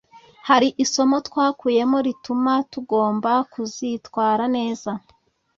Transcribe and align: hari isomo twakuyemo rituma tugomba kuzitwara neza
hari 0.49 0.67
isomo 0.83 1.15
twakuyemo 1.27 1.97
rituma 2.07 2.53
tugomba 2.71 3.31
kuzitwara 3.51 4.43
neza 4.55 4.91